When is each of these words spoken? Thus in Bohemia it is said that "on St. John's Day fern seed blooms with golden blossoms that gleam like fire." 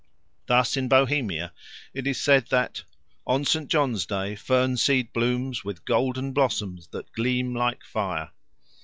Thus 0.47 0.75
in 0.77 0.87
Bohemia 0.89 1.53
it 1.93 2.07
is 2.07 2.19
said 2.19 2.47
that 2.47 2.85
"on 3.27 3.45
St. 3.45 3.69
John's 3.69 4.07
Day 4.07 4.35
fern 4.35 4.75
seed 4.77 5.13
blooms 5.13 5.63
with 5.63 5.85
golden 5.85 6.33
blossoms 6.33 6.87
that 6.87 7.11
gleam 7.11 7.53
like 7.55 7.83
fire." 7.83 8.31